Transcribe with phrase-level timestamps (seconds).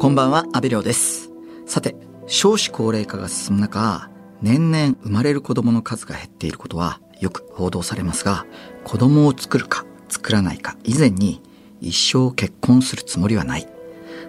[0.00, 1.28] こんばんは、安部亮です。
[1.66, 1.96] さて、
[2.28, 4.08] 少子高齢化が進む中、
[4.40, 8.46] 年々生まれる子供の数が減っていることはよく報道されますが、
[8.84, 11.42] 子供を作るか作らないか以前に
[11.80, 13.66] 一生結婚するつもりはない。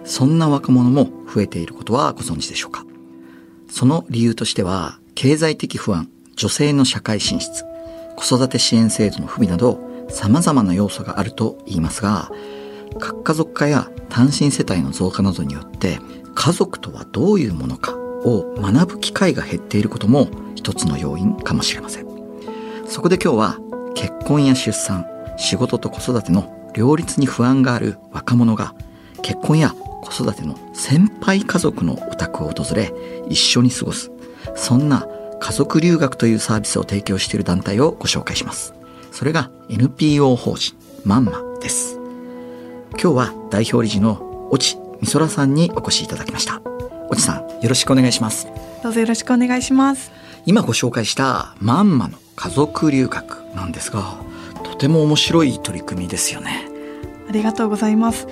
[0.02, 2.84] そんな若者も増えていることはご存知でしょうか？
[3.70, 7.64] その理由としては、経済的不安、女性の社会進出、
[8.16, 9.78] 子育て支援制度の不備など、
[10.08, 12.32] 様々な要素があると言いますが、
[12.98, 16.00] 核家族化や単身世帯の増加などによって、
[16.34, 22.06] 家族とはどういうものかを学ぶ機会が減っていることも一つの要因かもしれません。
[22.86, 23.58] そこで今日は、
[23.94, 25.06] 結婚や出産、
[25.36, 28.74] 仕事と子育ての両立に不安がある若者が、
[29.22, 32.92] 結婚や子育ての先輩家族のお宅を訪れ、
[33.28, 34.10] 一緒に過ごす。
[34.56, 35.06] そんな
[35.40, 38.74] 家族留学というサービスを提供している団体をご紹介します。
[39.12, 41.99] それが NPO 法人まんまです。
[42.92, 46.60] 今日は代表理事の越智美空さんにお越しいただきました。
[47.10, 48.48] 越智さん、よろしくお願いします。
[48.82, 50.10] どうぞよろしくお願いします。
[50.46, 54.16] 今ご紹介したまんまの家族留学なんですが、
[54.64, 56.68] とても面白い取り組みですよね。
[57.28, 58.26] ありがとうございます。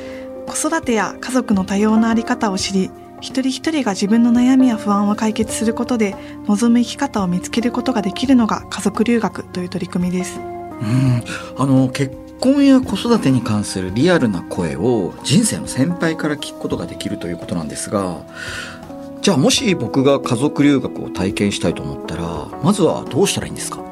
[0.47, 10.39] 子育てや家族の多様なあり方を知り、一人一人が自分の悩みや不安を解決することで、望む生き方を見つけることができるのが家族留学という取り組みです。
[10.39, 11.23] うん、
[11.57, 18.23] あの結婚や子育てに関するリアルな声を人生の先輩から聞くことができるということなんですが、
[19.21, 23.83] じゃあもし僕が家族留学を体験したいと思ったら、まずはどうしたらいいんですか？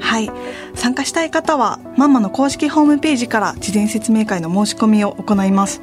[0.00, 0.30] はい。
[0.74, 5.80] 参加したい方は、ママの公式ホームページから事前説明会の申し込みを行います。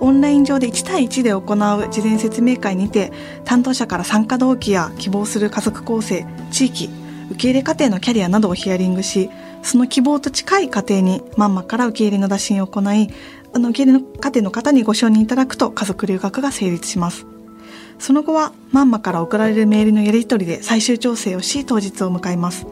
[0.00, 3.12] オンライン上で1対1で行う事前説明会にて、
[3.44, 6.88] 担当者から参加動機や希望する家族構成、地域、
[7.30, 9.28] 受け入れ家庭のキャリアなどをヒアリングし、
[9.62, 13.10] その希望と近い家庭にマンマから受け入れの打診を行い、
[13.52, 17.26] あの受け入れの家庭の方にご承認いただくと家族留学が成立します。
[17.98, 22.66] その後はマンマから送られるメールのやり取りで最終調整をし当日を迎えます。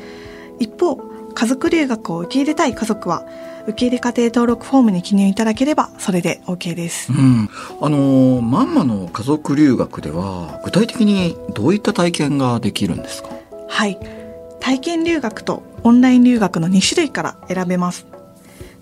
[0.59, 0.97] 一方、
[1.35, 3.27] 家族留学を受け入れたい家族は、
[3.65, 7.13] 受け入れ家庭登録フォームに記入いただければそれで OK です。
[7.13, 7.51] うん。
[7.81, 13.31] あの、まんまの家族留学では、具体的にどういった体験ができるんですか？
[13.69, 13.99] はい。
[14.61, 18.09] 体験留学とオンライン留学の2種類から選べます。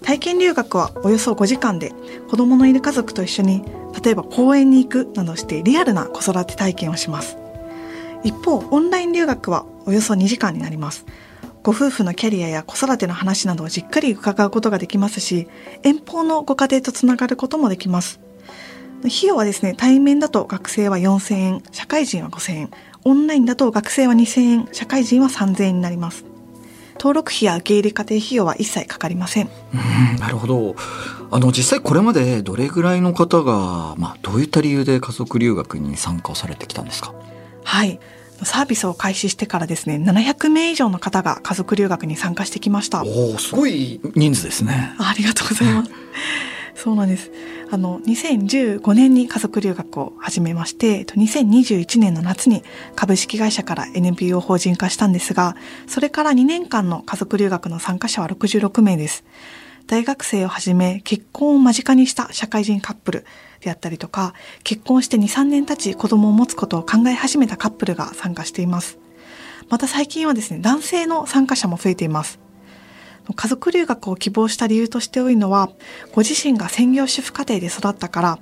[0.01, 1.93] 体験留学はおよそ5時間で
[2.31, 3.63] 子供のいる家族と一緒に
[4.03, 7.37] 例えば公園に行くなどしてリアルな子育て体験をします。
[8.23, 11.05] 一方、オンライン留学はおよそ2時間になります。
[11.63, 15.47] ご夫婦のキャリアや子育ての話などをじっくり伺うことができますし、
[15.83, 18.19] 遠方のご家庭とつながることもできます。
[19.01, 22.71] 費用はですね、対面だと学生は4000円、社会人は5000円、
[23.05, 26.25] オンラインだと学生は2000円、社会人は3000円になります。
[27.05, 29.51] 登録費や受け入れ家庭費用は一切かかりません。
[29.75, 30.75] うん、なるほど。
[31.31, 37.13] あの、実際これまでどれぐらいの方が、まあ、どういった理由で家族留学に参加をされてきたんですか？
[37.63, 38.01] はい。
[38.43, 43.05] サービスを開始してからですね、700名以上の方が家族留学に参加してきました。
[43.05, 44.95] おおすごい人数ですね。
[44.99, 45.91] ありがとうございます。
[46.75, 47.31] そうなんです。
[47.71, 52.63] あの、2015年に家族留学を始めまして、2021年の夏に
[52.95, 59.25] 株式会社から NPO 法人化したんですが、それから2年間の家族留学の参加者は66名です。
[59.87, 63.27] 大学生をはじめ結婚を間近にした社会人カップル
[63.61, 68.99] であったりとか、結婚して2、3年経ち子供を持つことを考え始めたカップルが参加しています。
[69.69, 72.44] また最近はですね、男性の参加者も増えています。
[73.33, 75.71] 家族留学を希望した理由として多いのは、
[76.13, 78.39] ご自身が専業主婦家庭で育ったから、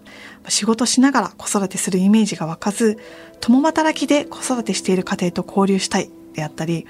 [0.48, 2.98] 仕事しながら子育てするイメージが湧かず、
[3.40, 6.86] 共働きで子育てしている家庭と交流したいであったり、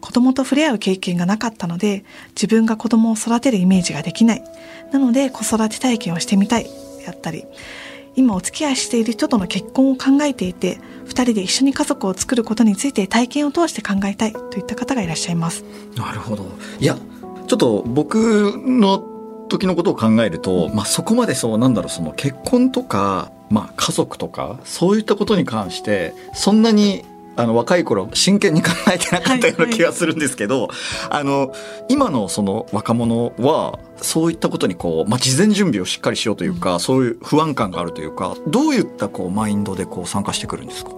[0.00, 4.44] 子供と触れ合う経験がなかったので、自分が子供を育てるイメージができない。
[4.92, 6.70] なので子育て体験をしてみたいで
[7.08, 7.44] あったり、
[8.16, 15.64] 今お付き合いしている人との結婚を考えていて、二人で一緒に家族を作ることについて体験を通して考えたいといった方がいらっしゃいます。
[15.96, 16.46] なるほど。
[16.80, 16.98] いや、
[17.48, 19.02] ちょっと僕の
[19.48, 27.04] 時のことを考えると、まあそこまでそうなんだろう、その結婚とか、まあ家族とか、そういったことに関して、そんなに
[27.36, 30.68] あの若い頃真剣に考えてなかったような気がするんですけど、
[31.08, 31.52] あの、
[31.88, 40.90] 今のその若者は、そういったことにこう、まあ事前準備をしっかりしようというか、そういう不安感があるというか、どういったこうマインドでこう参加してくるんですか？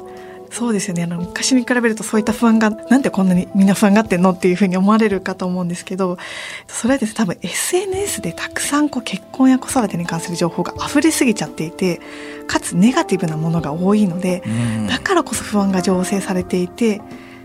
[0.51, 1.05] そうですよね。
[1.05, 6.19] あの、昔に比べるとそういった不安が、なんでこんなにみんな不安がってんのっていうふうに思われるかと思うんですけど、
[6.67, 12.01] それはですね、多分 SNS でたくさんこう結婚や子育てに関する情報が溢れすぎちゃっていて、
[12.49, 17.01] かつネガティブなものが多いので、うんだからこそ不安が醸成されていて、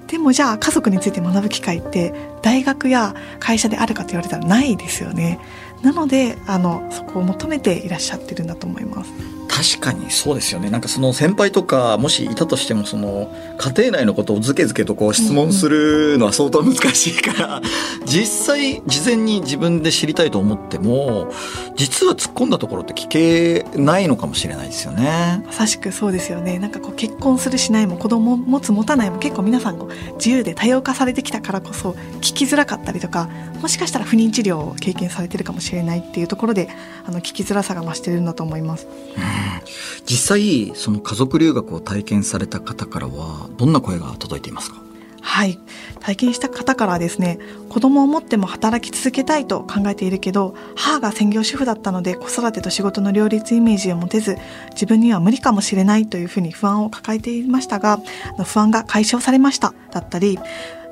[0.07, 5.39] でもじゃあ家族について学ぶ機会って大学や会社であるかと言われたらないですよね。
[5.85, 9.35] なので、あの、そこを求めていらっしゃってるんだと思います。
[9.55, 10.69] 確かにそうですよね。
[10.69, 17.61] なんかその先輩とかもしいたとしてもその家庭内のことをずけずけとこう質問するのは相当難しいから、
[18.05, 21.31] 実際事前に自分で知りたいと思っても
[21.77, 25.41] 実は突っ込んだところって聞けないのかもしれないですよね。
[25.45, 26.59] まさしくそうですよね。
[26.59, 33.29] なんかこう結婚するしないも子供持つ持たないも結構皆さんこう自由で多様化されてきたからこそ聞きづらかったりとか
[33.61, 36.69] もしかしたら不妊治療を経験されてるかもしれないっていうところで
[37.05, 38.87] あの聞きづらさが増してるんだと思います。
[40.05, 44.81] 実際その家族留学を体験された方からはどんな声が届いていますか？
[45.21, 45.59] はい。
[45.99, 54.37] 体験した方からはですね子供を持っても働き続けたいと考えているけど母が専業主婦だったので子育てと仕事の両立イメージを持てず
[54.73, 57.99] 自分には無理かもしれないというふうに不安を抱えていましたが
[58.45, 60.37] 不安が解消されましただったり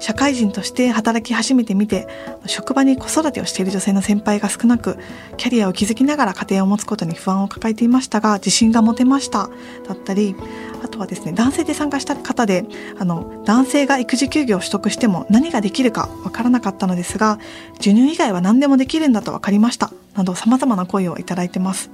[0.04, 2.10] 社会人として働き始めてみて
[2.46, 4.98] 職場に子育てをしている女性の先輩が少なく
[5.38, 9.50] キャリアを築きながら家庭を持つことに不安を抱えていましたが自信が持てました
[9.88, 10.36] だったり
[10.84, 12.66] あとはですね男性で参加した方で
[13.00, 17.40] あの男性が育児休業を取得しても何ができるかわからなかったのですが
[17.78, 21.90] 授乳以外は何でもできるんだと分かりましたなど様々な声をいただいてます。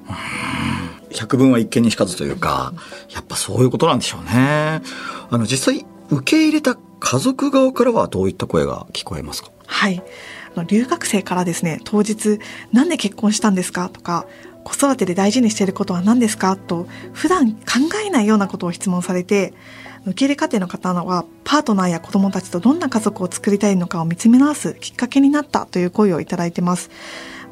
[1.12, 2.74] 百聞は一見にしかずというか、
[3.10, 4.82] やっぱそういうことなんでしょうね。
[5.32, 9.52] あの、実際、受け入れた家族側からはどういった声が聞こえますか？
[9.66, 10.04] はい。
[10.68, 12.40] 留学生からですね当日
[12.74, 13.90] なんで結婚したんですか？
[13.90, 14.26] とか
[14.64, 16.58] 子育てで大事にしていることは何ですか？
[16.58, 17.62] と普段考
[18.06, 19.54] えないようなことを質問されて
[20.06, 26.90] 受け入れ家庭の方はパートナーや子供たちとどんな家族を作りたいのかを見つめ直すきっかけになったという声をいただいてます。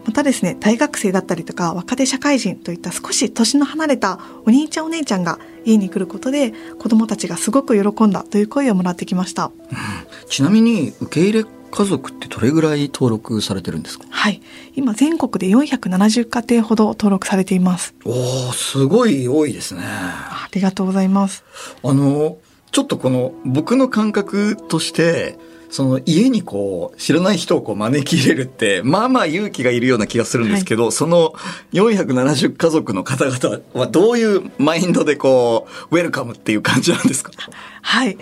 [0.07, 9.48] またですね、大学生だったりとか若手社会人といった少し年の離れたお兄ちゃんお姉ちゃんが家に来ることで子供たちがすごく喜んだという声をもらってきました。
[9.48, 9.54] うん、
[10.30, 14.06] ちなみに受け入れ家族ってどれぐらい登録されてるんですか？
[14.09, 14.42] はい。
[14.75, 17.94] 今全国で470家庭ほど登録されています。
[18.06, 19.81] おおすごい多いですね。
[19.86, 21.44] ありがとうございます。
[21.83, 22.38] あの
[22.71, 25.38] ちょっとこの僕の感覚として
[25.69, 31.34] その家にこう知らない人をこう招き入れるってまあまあ勇気がいるような気がするんですけど、はい、その
[31.74, 37.31] 470家族の方々はどういうマインドでこうウェルカムっていう感じなんですか？
[37.81, 38.18] はい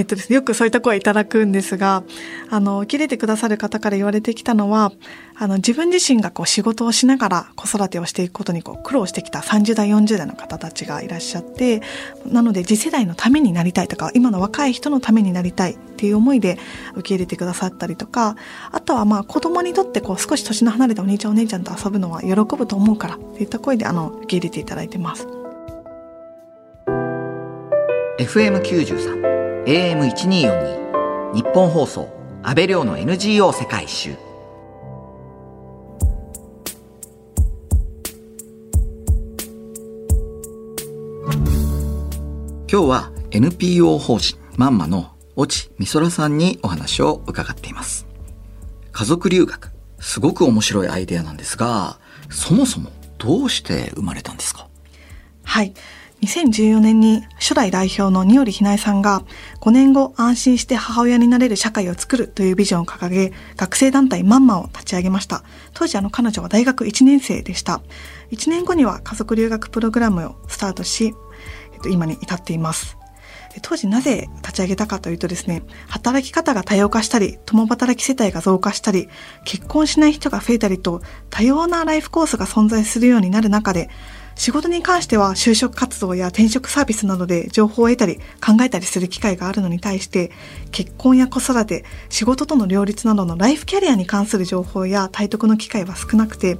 [0.00, 2.04] えっとですね、よくそういった声いただくんですが、
[2.48, 4.92] あの、切れてくださる方から言われてきたのは、
[5.36, 11.82] あの、自分自身がこう仕事をしながら子育てをしていくことにこう苦労してきた30代、40代の方たちがいらっしゃって、
[12.24, 16.58] なので次世代のためになりたいとか、今の若い人のためになりたいっていう思いで
[16.94, 18.36] 受け入れてくださったりとか、
[18.72, 25.26] あとはまあ子供にとってこう少し年の離れたお兄ちゃんお姉ちゃんと遊ぶのは喜ぶと思うからっていった声であの受け入れていただいてます。
[28.18, 29.29] FM93
[29.66, 32.08] AM1242 日本放送
[32.42, 34.16] 安倍亮の NGO 世界一周。
[42.72, 48.06] 今日は NPO 法人まんまの越智美空さんにお話を伺っています。
[48.92, 54.68] 家族留学すごく面白いアイデアなんですがそもそもどうして生まれたんですか？
[55.44, 55.74] はい。
[56.22, 59.22] 2014年に初代代表の二織ひなえさんが
[59.60, 65.42] 5年後安心して母親になれる社会を作るというビジョンを掲げ学生団体マンマを立ち上げました。
[65.72, 67.80] 当時あの彼女は大学1年生でした。
[68.32, 71.14] 1年後には家族留学プログラムをスタートし、
[71.72, 73.00] えっと、今に至っています。
[73.62, 79.08] 当時なぜ立ち上げたかというとですね、働き方が多様化したり、共働き世帯が増加したり、
[79.44, 83.90] 結婚しない人が増えたりと、多様なライフコースが存在するようになる中で、
[84.40, 90.30] 仕事に関しては就職活動や転職サービスなどで情報を得たり考えたりする機会があるのに対して
[90.72, 96.56] 結婚や子育て仕事との両立などのライフキャリアに関する情報や体得の機会は少なくて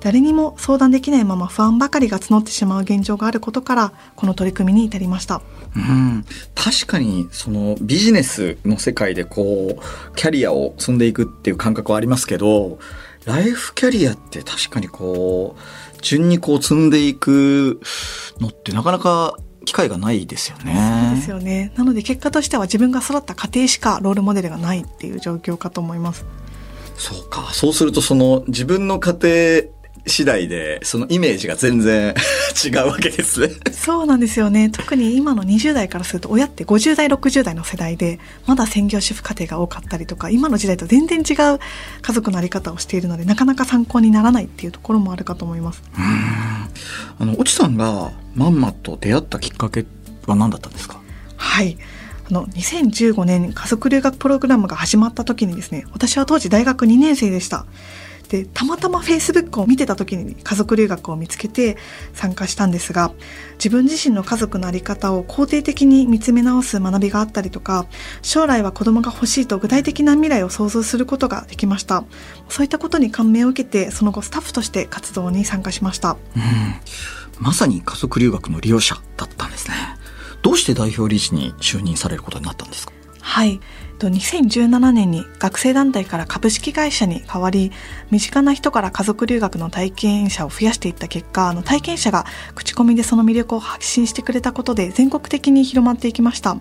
[0.00, 5.40] 誰にも相談できないまま不安ばかりが募ってしまう現状があることからこの取り組みに至りました。
[5.74, 12.78] うん、確かにそのビジネスの世界でこうキャリアを積んでいくっていう感覚はありますけど
[13.24, 15.60] ライフキャリアって確かにこう
[16.02, 17.80] 順にこう積んでいく
[18.40, 20.74] のってなかなか機会がないですよね。
[21.08, 21.72] そうですよね。
[21.76, 26.26] なので結果としては自分が育った家庭しかロールモデルがないっていう状況かと思います。
[26.98, 27.48] そうか。
[27.52, 32.14] そうするとその自分の家庭次第でそのイメージが全然
[32.64, 33.50] 違うわけですね。
[33.72, 34.68] そうなんですよね。
[34.70, 41.60] 特に今の20代からすると親って50代60代の世代でまだ専業主婦家庭が多かったりとか今の時代と全然違う
[42.02, 45.82] 家族の在り方をしているのでなかなか参考にならないっていうところもあるかと思います。
[45.96, 46.68] あ
[47.24, 49.84] の越智さんがまんまと出会ったきっかけ
[50.26, 51.00] は何だったんですか？
[51.36, 51.76] はい。
[52.28, 57.66] あの2015年家族留学プログラムが始まった時にですね私は当時大学2年生でした
[58.32, 61.76] でたまたま Facebook を見てた時に家族留学を見つけて
[62.14, 63.12] 参加したんですが
[63.58, 67.86] 自分自身の家族の在り方を肯定的に見つめ直す学びがあったりとか
[68.22, 72.04] 将来は子供が欲しいと具体的な未来を想像することができました。
[72.48, 76.42] そういったことに感銘を受けてその後スタッフとして活動に参加しました、うん、
[77.38, 79.74] まさに家族留学の利用者だったんですね。
[80.40, 82.92] どうして代表理事に就任されることになったんですか？
[83.20, 83.60] はい
[84.02, 87.70] と2017年に学生団体から株式会社に変わり
[88.10, 96.56] 身近な人から家族留学の体験者を増やしていった結果あの体験者が口コミでその魅力を発信してくれたことで全国的に広まっていきました。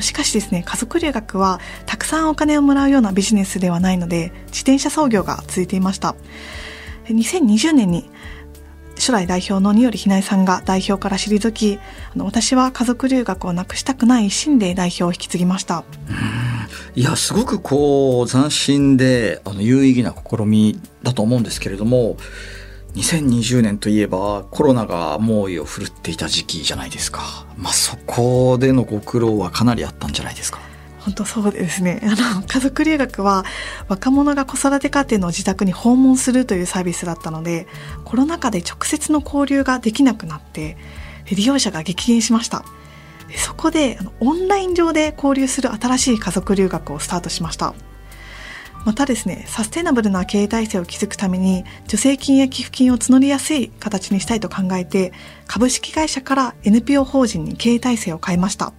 [0.00, 6.14] しかしですね家族留学はたくさんお金をもらうようなビジネスではないので自転車操業が続いていました。
[7.08, 8.08] 2020年に
[8.96, 11.78] 初代代表の二織ひなえさんが代表から退き
[12.14, 15.84] あの私は家族留学をなくしたくない一心で代表を引き継ぎました。
[16.94, 22.16] いやすごくこう斬新であの有意義な試みだと思うんですけれども
[22.94, 30.60] 2020年といえばコロナが猛威を振るっていた時期じゃないですか、まあ、そこでのご苦労はかなりあったんじゃないですか。
[31.04, 32.00] 本当そうですね。
[32.04, 33.44] あの、家族留学は
[33.88, 37.66] 若者が子育て家庭の自宅に訪問するというサービスだったので、
[38.04, 40.76] コロナ禍で直接の交流ができなくなって、
[41.30, 42.64] 利用者が激減しました。
[43.36, 47.74] そこでオンライン上で交流する新しい家族留学をスタートしました。
[48.84, 55.12] またですね、サステナブルな経営体制を築くために、助成金や寄付金を募りやすい形にしたいと考えて、
[55.46, 58.72] 株式会社から NPO 法人に経営体制を変えました。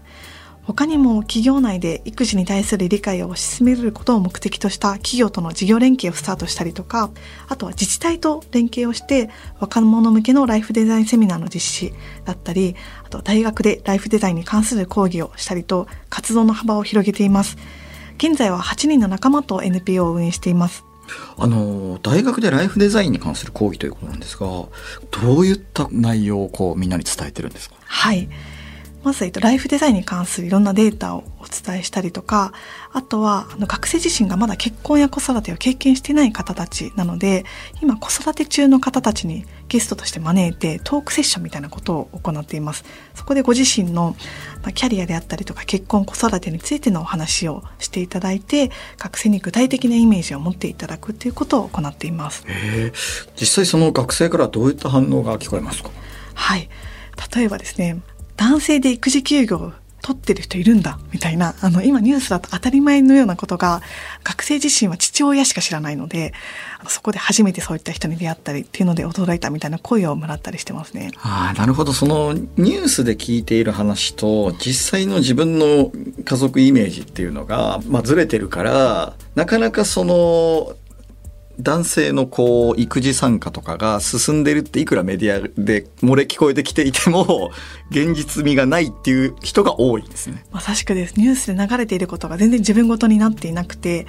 [0.65, 7.11] 他にも企業内で育児に対する理解を推し進めることを目的とした企業との事業連携をスタートしたりとか、
[7.49, 9.29] あとは自治体と連携をして
[9.59, 11.93] 若者向けのライフデザインセミナーの実施
[12.23, 17.57] だったり、あと大学でライフデザインに関する講義をしたりと活動の幅を広げています。
[18.17, 20.85] 現在は8人の仲間と NPO を運営しています。
[21.37, 24.69] あの大学でライフデザインに関する講義ということなんですがど
[25.39, 27.75] ういった内容をこうみんなに伝えてるんですか？
[27.83, 28.29] はい
[29.03, 32.53] まず、えっと、ライフデザインに関するいろんなデータをお伝えしたりとか、
[32.93, 37.43] あとは、あの、学生自身がまだ結婚や子育てを経験していない方たちなので、
[37.81, 42.85] 今子育て中の方たちにゲストとして招いてトークセッションみたいなことを行っています。
[43.13, 44.15] そこでご自身の、
[44.61, 52.45] まあ、キャリアであったりとか結婚、子育てについてのお話をしていただいて、学生に具体的なイメージを持っていただくということを行っています。
[53.37, 55.89] 実際その学生からどういった反応が聞こえますか？
[56.35, 56.69] はい。
[57.35, 58.01] 例えばですね、
[58.37, 59.73] 男性で育児休業を
[60.03, 63.81] 取ってる人いるんだみたいなあの今ニュースだと当たり前のようなことが
[64.25, 66.33] 学生自身は父親しか知らないので
[66.89, 71.11] そこで初めてそういった人に出会ったりっていうので驚いたみたいな声をもらったりしてますね。
[71.21, 75.89] あなるほどそのニュースで聞いている話と実際の自分の
[76.25, 80.75] 家族イメージっていうのが、まあ、ずれてるからなかなかその
[81.59, 87.51] 男性のこう育児参加とかが進んでるっていくらメディアで漏れ聞こえてきていても
[87.91, 90.45] 現実味がないっていう人が多いんですね。
[90.51, 91.13] まさしくです。
[91.17, 94.07] ニュースで流れていることが全然自分ごとになっていなくて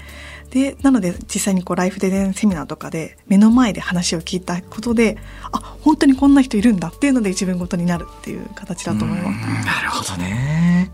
[0.50, 5.18] でなので実際にこうライフデザインセミナーとかで目の前で話を聞いたことで
[5.52, 9.66] あ本当にこんな人いるんだっていうので自分ごとになるっていう形だと思います。
[9.66, 10.90] なるほどね。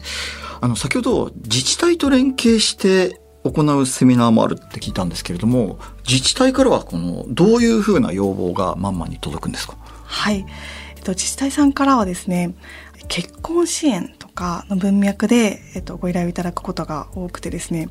[0.62, 9.76] あの先ほど自治体と連携して行うセミナーもあるって聞いたんですけれども自治体からはこのどういうふうな要望がまんまに届くんですか？
[10.04, 10.44] はい、
[10.96, 12.54] えっと、自治体さんからはですね
[13.08, 17.88] 結婚支援とかの文脈で、えっと、ご依頼をいただくことが多くてですね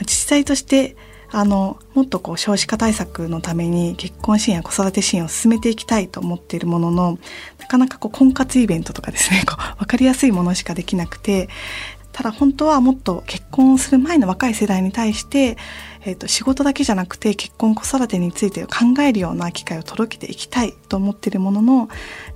[0.00, 0.96] 自治体として
[1.34, 7.18] あのもっとこう少子化対策のために結婚支援や子育て支援を進めていきたいと思っているものの
[7.58, 11.48] なかなかこう婚活イベントとかですねこう分かりやすいものしかできなくて
[12.12, 15.56] ただ本当はもっと結婚する前の若い世代に対して、
[16.04, 21.88] えーと、仕事だけじゃなくて結婚子育てについて考えるような機会を届けていきたいと思っているものの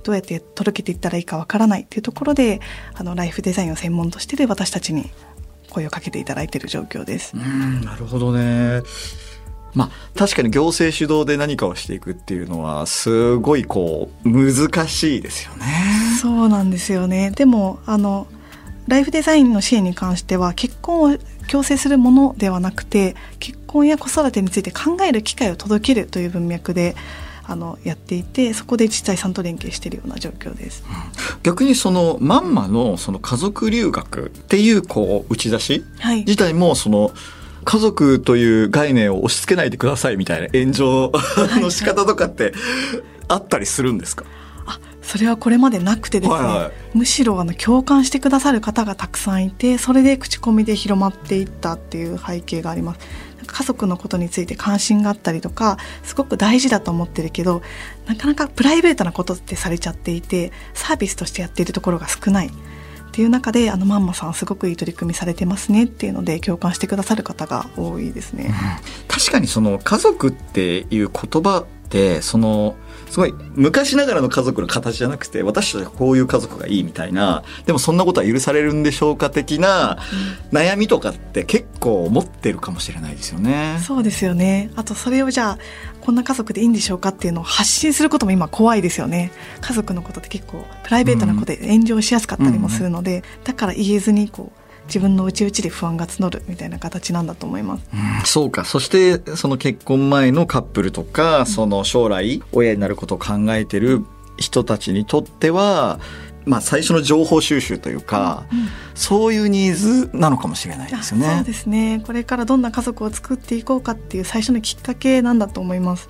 [0.03, 2.59] どうやって届けていったらいいかわからないっていうところで
[2.95, 5.11] あのライフデザインを専門としてで私たちに
[5.69, 7.35] 声をかけていただいている状況です。
[7.35, 8.81] うんなるほどね
[9.73, 15.65] まあ、確かに行政主導で何かをしていくっていうのはすごいこう難しいですよね。
[16.19, 17.29] そうなんですよね。
[17.29, 18.25] でもあの
[18.87, 21.17] ライフデザインの支援に関しては結婚を
[21.47, 26.95] 強制するものではなくて結婚や子育てについて考える機会を届けるという文脈で
[27.49, 30.83] あのやっていてそこで自治体さんと連携しているような状況です、
[31.43, 35.85] 逆にそのまんまのその家族留学っていうこう打ち出し
[36.25, 37.11] 自体もその、
[37.63, 41.11] 家族という概念を押し付けないでくださいみたいな炎上
[41.61, 42.53] の仕方とかって
[43.27, 44.46] あったりするんですか、はい
[45.07, 52.99] それはこれまでなくてですね、はいはい、むしろあの共感してくださる方がたくさんいてそれで口コミで広まっていったっていう背景があります。
[53.45, 57.61] 家族のことについて関心があったりとかすごく大事だと思ってるけど
[58.05, 62.47] なかなかプライベートなことってされちゃっていてサービスとしてやっているところが少ない。
[62.47, 68.45] っていう中であのマンマさんすごくいい取り組みされてますねっていうので共感してくださる方が多いですね。
[68.45, 72.75] うん、確かにその家族っていう言葉ってその
[73.09, 79.97] すごい昔ながらの家族の形じゃなくて私たちはこういう家族がいいみたいなでもそんなことは許されるんでしょうか的な
[80.51, 83.79] 悩みとかって結構持ってるかもしれないですよね。
[83.81, 84.71] そうですよね。
[84.75, 85.57] あとそれをじゃあ
[86.01, 89.31] こんな家族でいいんでしょうかっていうのを発信することも今怖いですよね。
[89.61, 94.56] 家族のことって結構プライベートなことで炎上しやすかったりもするので、うん、だから言えずにこう
[94.87, 97.87] 自分の内々で不安が募るみたいな形なんだと思います。
[97.93, 98.65] うん、そうか。
[98.65, 104.05] そしてその結婚前のカップルとか、うん、その将来親になることを考えてる
[104.37, 105.99] 人たちにとっては、
[106.45, 111.35] まあ、最初の情報収集というか、うん、そういうニーズなのかもしれないですよね。
[111.37, 112.01] そうですね。
[112.05, 116.07] これからどんな家族を作っていこうかっていう最初のきっかけなんだと思います。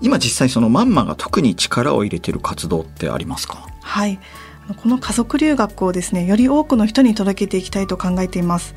[0.00, 3.66] 今実際そのマンマが特に力を入れてる活動ってありますか？
[3.82, 4.18] はい。
[4.76, 8.74] この家族留学をですねより多くの人に届けていきたいと考えています。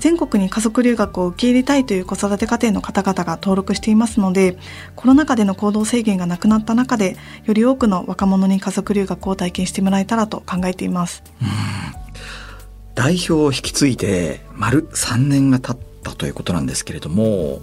[0.00, 4.58] 全国に家族留学を受け入れたいという子育て家庭の方々が登録していますので
[4.96, 11.22] コロナ禍での行動制限がなくなった中でより多くの若者に家族留学を体験してもらえたらと考えています。
[12.94, 17.60] 代表を引き継いで丸3年が経ったということなんですけれども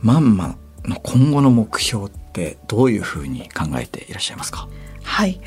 [0.00, 4.68] まんまの今後の目標ってどういうふうに考えていらっしゃいますか？
[5.04, 5.40] はい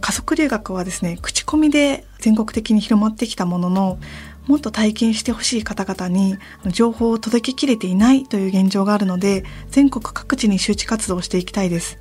[0.00, 3.98] 家族留学はですね口コミで全国的に広まってきたものの
[4.46, 6.36] もっと体験してほしい方々に
[6.68, 11.98] 情報を届けきれていないという現状があるので全国各地に周知活動をしていきたいです。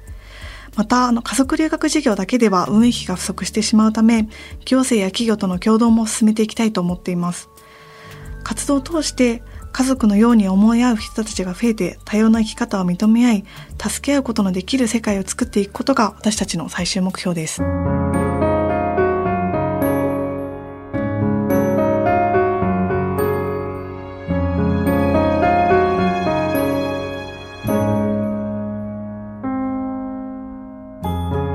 [0.76, 4.28] またあの家族留学事業だけでは運営費が不足してしまうため
[4.66, 7.50] 行政や企業との共同も進めていきたいと思っています。
[8.44, 9.42] 活動を通して
[9.74, 13.46] 家族のように思い合う人たちが増えて多様な生き方を認め合い
[13.82, 17.64] 助け合うことのできる世界を作っていくことが私たちの最終目標です。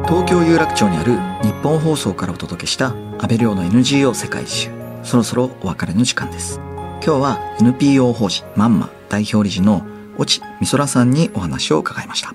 [0.07, 1.13] 東京有楽町にある
[1.47, 4.71] 日本放送からお届けした安倍亮の NGO 世界一周。
[5.05, 6.68] そろそろお別れの時間です。
[7.05, 9.87] 今日は NPO 法人まんま代表理事の
[10.19, 12.35] 越智美空さんにお話を伺いました。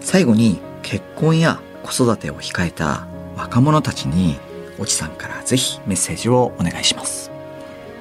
[0.00, 4.38] 最後に結婚や子育てを控えた若者たちに
[4.78, 7.30] 越智さんからぜひメッセージをお願いします。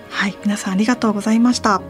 [0.09, 1.81] はい、皆さんありがとうございました。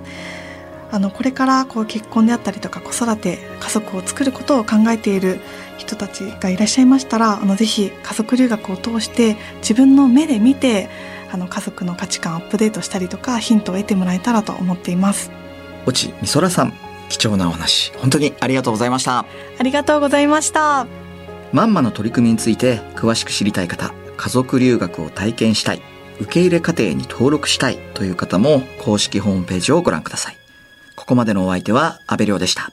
[0.89, 5.39] あのこれからこう結婚であったりとか子育て家族を作ることを考えている
[5.77, 10.89] 人たちがいらっしゃいましたらあのぜひ家族留学を通して自分の目で見て
[11.31, 15.31] あの家族の価値観アップデートしたりとかヒントを得てもらえたらと思っています。
[15.87, 16.73] 越智美空さん
[17.09, 19.25] 貴重なお話本当にありがとうございました。
[19.59, 20.87] ありがとうございました。
[21.53, 25.81] まんまの取り組みについて詳しく知りたい方家族留学を体験したい
[26.19, 30.37] 受け入れ家庭に登録したいという方も公式ホームページをご覧ください。
[30.95, 32.71] ここまでのお相手は阿部亮でした